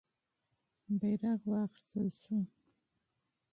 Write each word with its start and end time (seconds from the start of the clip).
بیرغ 0.99 1.39
واخیستل 1.51 2.07
سو. 2.19 2.37